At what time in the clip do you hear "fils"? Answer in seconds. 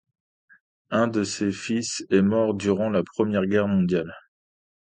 1.51-2.03